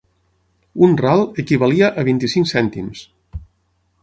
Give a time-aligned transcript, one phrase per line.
[0.87, 3.05] Un ral equivalia a vint-i-cinc cèntims.